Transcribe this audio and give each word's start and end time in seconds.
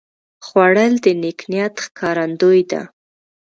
خوړل 0.45 0.93
د 1.03 1.05
نیک 1.21 1.39
نیت 1.51 1.75
ښکارندویي 1.85 2.63
ده 2.71 2.81